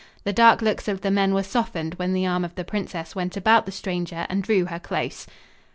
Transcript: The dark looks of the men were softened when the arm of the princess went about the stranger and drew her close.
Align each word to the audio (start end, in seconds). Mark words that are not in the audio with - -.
The 0.23 0.33
dark 0.33 0.63
looks 0.63 0.87
of 0.87 1.01
the 1.01 1.11
men 1.11 1.31
were 1.31 1.43
softened 1.43 1.93
when 1.93 2.11
the 2.13 2.25
arm 2.25 2.43
of 2.43 2.55
the 2.55 2.63
princess 2.63 3.15
went 3.15 3.37
about 3.37 3.67
the 3.67 3.71
stranger 3.71 4.25
and 4.29 4.41
drew 4.41 4.65
her 4.65 4.79
close. 4.79 5.27